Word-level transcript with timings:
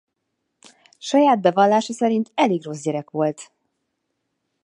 Saját 0.97 1.41
bevallása 1.41 1.93
szerint 1.93 2.31
elég 2.35 2.63
rossz 2.63 2.81
gyerek 2.81 3.09
volt. 3.09 3.51